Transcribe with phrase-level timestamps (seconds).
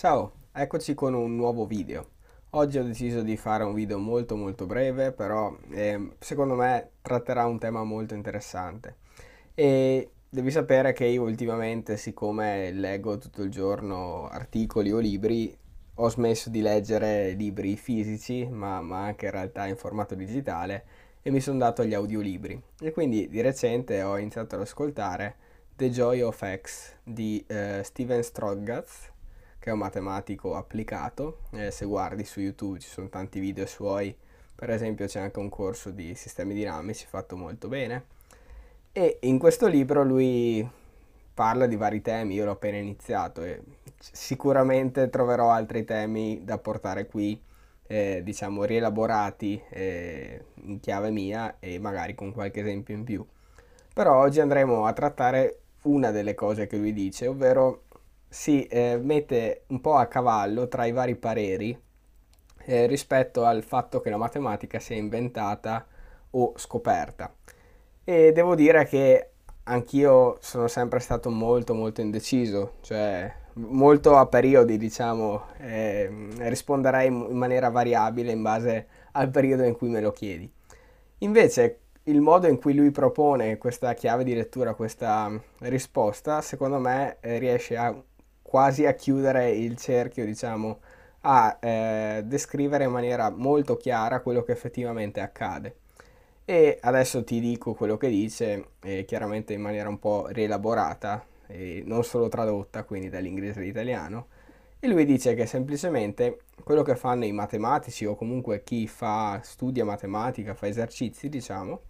[0.00, 2.12] Ciao, eccoci con un nuovo video.
[2.52, 7.44] Oggi ho deciso di fare un video molto molto breve, però eh, secondo me tratterà
[7.44, 8.96] un tema molto interessante.
[9.52, 15.54] E devi sapere che io ultimamente, siccome leggo tutto il giorno articoli o libri,
[15.96, 20.84] ho smesso di leggere libri fisici, ma, ma anche in realtà in formato digitale,
[21.20, 22.58] e mi sono dato agli audiolibri.
[22.80, 25.36] E quindi di recente ho iniziato ad ascoltare
[25.76, 29.09] The Joy of X di eh, Steven Strodgatz
[29.60, 31.42] che è un matematico applicato.
[31.52, 34.16] Eh, se guardi su YouTube ci sono tanti video suoi,
[34.54, 38.06] per esempio c'è anche un corso di sistemi dinamici fatto molto bene.
[38.90, 40.68] E in questo libro lui
[41.32, 43.62] parla di vari temi, io l'ho appena iniziato e
[43.98, 47.40] sicuramente troverò altri temi da portare qui,
[47.86, 53.26] eh, diciamo rielaborati eh, in chiave mia e magari con qualche esempio in più.
[53.92, 57.84] Però oggi andremo a trattare una delle cose che lui dice, ovvero
[58.32, 61.76] si eh, mette un po' a cavallo tra i vari pareri
[62.64, 65.84] eh, rispetto al fatto che la matematica sia inventata
[66.30, 67.34] o scoperta.
[68.04, 69.30] E devo dire che
[69.64, 77.36] anch'io sono sempre stato molto molto indeciso, cioè molto a periodi, diciamo, eh, risponderei in
[77.36, 80.50] maniera variabile in base al periodo in cui me lo chiedi.
[81.18, 87.18] Invece il modo in cui lui propone questa chiave di lettura, questa risposta, secondo me
[87.20, 87.94] eh, riesce a
[88.50, 90.80] quasi a chiudere il cerchio, diciamo,
[91.20, 95.76] a eh, descrivere in maniera molto chiara quello che effettivamente accade.
[96.44, 101.84] E adesso ti dico quello che dice, eh, chiaramente in maniera un po' rielaborata, e
[101.86, 104.26] non solo tradotta, quindi dall'inglese all'italiano.
[104.80, 109.84] E lui dice che semplicemente quello che fanno i matematici o comunque chi fa, studia
[109.84, 111.82] matematica, fa esercizi, diciamo,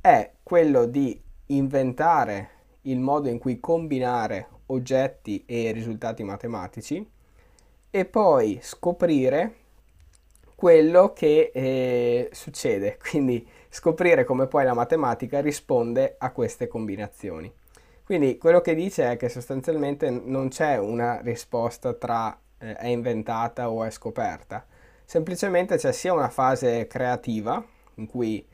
[0.00, 7.08] è quello di inventare il modo in cui combinare oggetti e risultati matematici
[7.90, 9.54] e poi scoprire
[10.54, 17.52] quello che eh, succede, quindi scoprire come poi la matematica risponde a queste combinazioni.
[18.04, 23.70] Quindi quello che dice è che sostanzialmente non c'è una risposta tra eh, è inventata
[23.70, 24.64] o è scoperta,
[25.04, 27.64] semplicemente c'è sia una fase creativa
[27.96, 28.46] in cui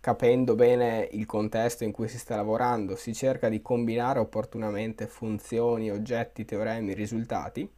[0.00, 5.90] capendo bene il contesto in cui si sta lavorando, si cerca di combinare opportunamente funzioni,
[5.90, 7.70] oggetti, teoremi, risultati.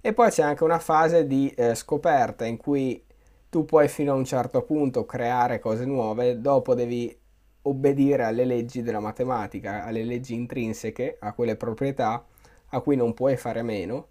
[0.00, 3.02] E poi c'è anche una fase di eh, scoperta in cui
[3.48, 7.14] tu puoi fino a un certo punto creare cose nuove, dopo devi
[7.62, 12.24] obbedire alle leggi della matematica, alle leggi intrinseche, a quelle proprietà
[12.70, 14.08] a cui non puoi fare meno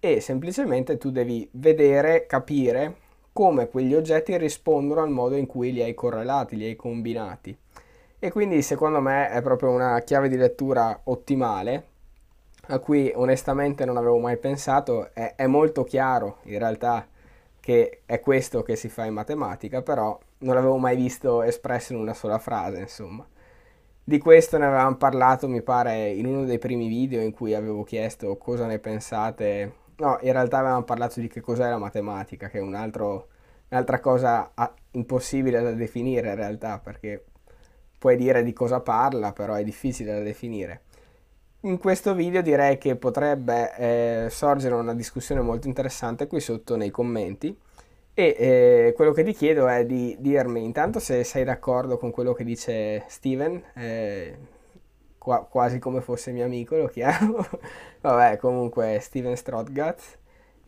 [0.00, 2.96] e semplicemente tu devi vedere, capire
[3.38, 7.56] come quegli oggetti rispondono al modo in cui li hai correlati, li hai combinati.
[8.18, 11.84] E quindi secondo me è proprio una chiave di lettura ottimale,
[12.62, 17.06] a cui onestamente non avevo mai pensato, è, è molto chiaro in realtà
[17.60, 22.00] che è questo che si fa in matematica, però non l'avevo mai visto espresso in
[22.00, 23.24] una sola frase, insomma.
[24.02, 27.84] Di questo ne avevamo parlato, mi pare, in uno dei primi video in cui avevo
[27.84, 32.58] chiesto cosa ne pensate No, in realtà avevamo parlato di che cos'è la matematica, che
[32.58, 33.28] è un altro,
[33.70, 34.52] un'altra cosa
[34.92, 37.24] impossibile da definire in realtà, perché
[37.98, 40.82] puoi dire di cosa parla, però è difficile da definire.
[41.62, 43.74] In questo video direi che potrebbe
[44.26, 47.56] eh, sorgere una discussione molto interessante qui sotto nei commenti
[48.14, 52.32] e eh, quello che ti chiedo è di dirmi intanto se sei d'accordo con quello
[52.32, 54.38] che dice Steven, eh,
[55.28, 57.44] qua, quasi come fosse mio amico lo chiamo,
[58.00, 60.16] vabbè comunque Steven Strodgatz,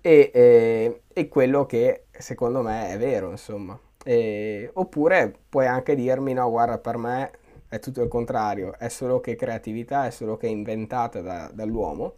[0.03, 3.79] e, e, e, quello che secondo me è vero insomma.
[4.05, 7.31] E, oppure puoi anche dirmi no guarda per me
[7.69, 12.17] è tutto il contrario, è solo che creatività, è solo che inventata da, dall'uomo,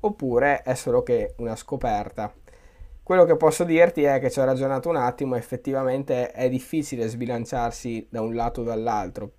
[0.00, 2.32] oppure è solo che una scoperta.
[3.02, 8.06] Quello che posso dirti è che ci ho ragionato un attimo, effettivamente è difficile sbilanciarsi
[8.08, 9.32] da un lato o dall'altro,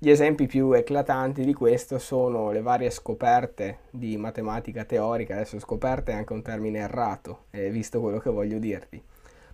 [0.00, 6.12] gli esempi più eclatanti di questo sono le varie scoperte di matematica teorica, adesso scoperte
[6.12, 9.02] è anche un termine errato, eh, visto quello che voglio dirti.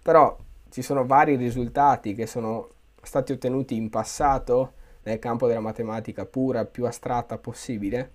[0.03, 0.37] Però
[0.69, 2.69] ci sono vari risultati che sono
[3.03, 4.73] stati ottenuti in passato
[5.05, 8.11] nel campo della matematica pura, più astratta possibile,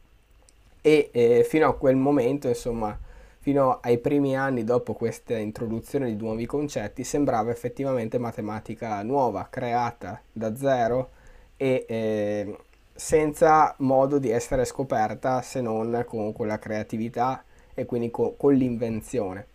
[0.82, 2.96] e eh, fino a quel momento, insomma,
[3.40, 10.22] fino ai primi anni dopo questa introduzione di nuovi concetti, sembrava effettivamente matematica nuova, creata
[10.32, 11.18] da zero,
[11.62, 12.58] e eh,
[12.96, 19.48] senza modo di essere scoperta se non con, la creatività e quindi con, con l'invenzione.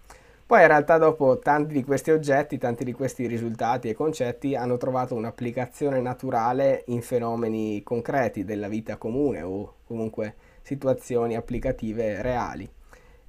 [0.46, 4.76] Poi in realtà dopo tanti di questi oggetti, tanti di questi risultati e concetti hanno
[4.76, 12.70] trovato un'applicazione naturale in fenomeni concreti della vita comune o comunque situazioni applicative reali.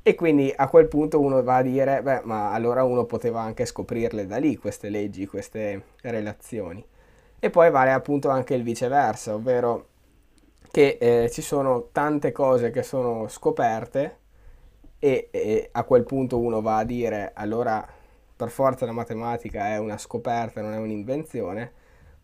[0.04, 3.66] E quindi a quel punto uno va a dire, beh, ma allora uno poteva anche
[3.66, 6.86] scoprirle da lì, queste leggi, queste relazioni.
[7.46, 9.90] E poi vale appunto anche il viceversa, ovvero
[10.72, 14.18] che eh, ci sono tante cose che sono scoperte
[14.98, 17.88] e, e, a quel punto uno va a dire, allora
[18.36, 21.72] per forza la matematica è una scoperta, non è un'invenzione,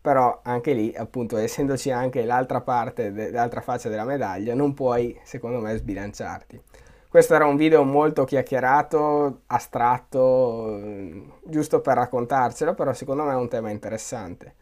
[0.00, 5.60] però anche lì, appunto, essendoci anche l'altra parte, l'altra faccia della medaglia, non puoi, secondo
[5.60, 6.60] me, sbilanciarti.
[7.08, 10.80] Questo era un video molto chiacchierato, astratto,
[11.44, 14.54] giusto per raccontarcelo, però secondo me è un tema interessante,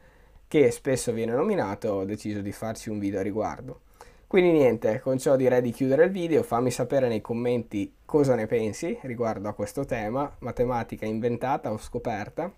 [0.51, 3.83] che spesso viene nominato, ho deciso di farci un video a riguardo.
[4.27, 8.47] Quindi niente, con ciò direi di chiudere il video, fammi sapere nei commenti cosa ne
[8.47, 12.53] pensi riguardo a questo tema, matematica inventata o scoperta,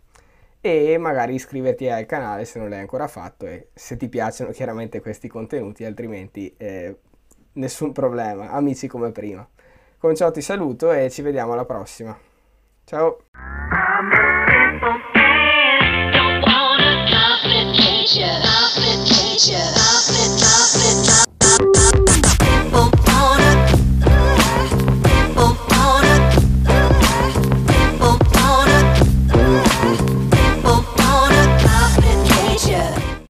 [0.59, 5.03] e magari iscriverti al canale se non l'hai ancora fatto e se ti piacciono chiaramente
[5.03, 6.97] questi contenuti, altrimenti eh,
[7.53, 9.47] nessun problema, amici come prima.
[9.99, 12.19] Con ciò ti saluto e ci vediamo alla prossima.
[12.85, 13.62] Ciao!
[19.44, 19.81] Delicious.